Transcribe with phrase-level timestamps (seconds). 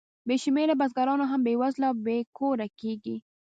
[0.27, 3.15] بې شمېره بزګران هم بېوزله او بې کوره کېږي